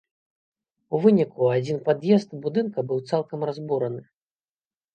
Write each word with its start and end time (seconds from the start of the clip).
У 0.97 1.01
выніку 1.03 1.49
адзін 1.59 1.77
пад'езд 1.91 2.29
будынка 2.47 2.87
быў 2.93 2.99
цалкам 3.13 3.39
разбураны. 3.53 4.01